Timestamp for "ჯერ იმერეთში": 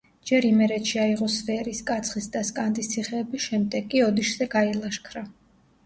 0.27-0.97